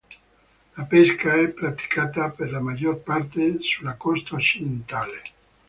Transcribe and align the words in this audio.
La 0.77 0.85
pesca 0.87 1.35
è 1.35 1.47
praticata 1.49 2.31
per 2.31 2.49
la 2.49 2.59
maggior 2.59 3.01
parte 3.03 3.61
sulla 3.61 3.93
costa 3.97 4.33
occidentale. 4.33 5.21